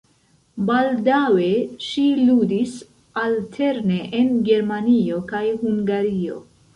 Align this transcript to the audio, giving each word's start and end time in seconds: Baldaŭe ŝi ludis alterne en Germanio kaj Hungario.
Baldaŭe 0.67 1.49
ŝi 1.87 2.05
ludis 2.29 2.73
alterne 3.25 3.99
en 4.21 4.31
Germanio 4.49 5.21
kaj 5.33 5.43
Hungario. 5.65 6.39